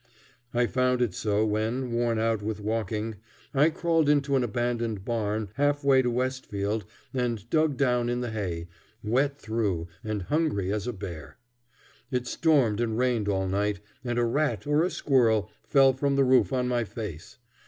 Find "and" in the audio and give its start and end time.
7.13-7.47, 10.03-10.23, 12.81-12.97, 14.03-14.17